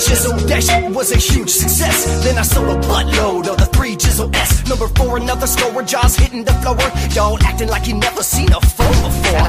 [0.00, 2.24] Jizzle, that shit was a huge success.
[2.24, 4.66] Then I sold a buttload of the three chisel S.
[4.66, 6.78] Number four, another scorer, jaws hitting the floor.
[7.12, 9.19] Y'all acting like you never seen a phone before.